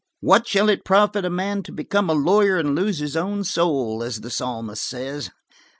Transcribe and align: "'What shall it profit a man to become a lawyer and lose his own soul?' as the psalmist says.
"'What 0.19 0.47
shall 0.47 0.67
it 0.69 0.83
profit 0.83 1.25
a 1.25 1.29
man 1.29 1.61
to 1.61 1.71
become 1.71 2.09
a 2.09 2.15
lawyer 2.15 2.57
and 2.57 2.73
lose 2.73 2.97
his 2.97 3.15
own 3.15 3.43
soul?' 3.43 4.01
as 4.01 4.21
the 4.21 4.31
psalmist 4.31 4.83
says. 4.83 5.29